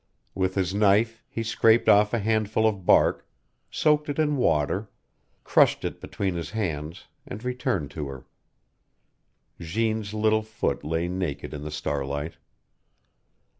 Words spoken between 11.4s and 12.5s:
in the starlight.